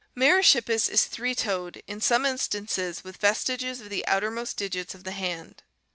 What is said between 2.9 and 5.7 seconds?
with vestiges of the outermost digits of the hand.